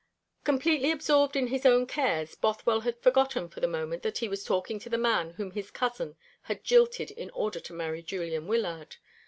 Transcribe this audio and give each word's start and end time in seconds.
Completely 0.43 0.89
absorbed 0.89 1.35
in 1.35 1.45
his 1.45 1.63
own 1.63 1.85
cares, 1.85 2.33
Bothwell 2.33 2.79
had 2.79 2.97
forgotten 2.99 3.47
for 3.49 3.59
the 3.59 3.67
moment 3.67 4.01
that 4.01 4.17
he 4.17 4.27
was 4.27 4.43
talking 4.43 4.79
to 4.79 4.89
the 4.89 4.97
man 4.97 5.33
whom 5.33 5.51
his 5.51 5.69
cousin 5.69 6.15
had 6.41 6.63
jilted 6.63 7.11
in 7.11 7.29
order 7.35 7.59
to 7.59 7.71
marry 7.73 8.01
Julian 8.01 8.47
Wyllard. 8.47 8.95